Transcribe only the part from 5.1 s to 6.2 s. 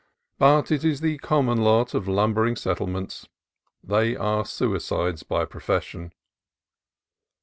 by profession.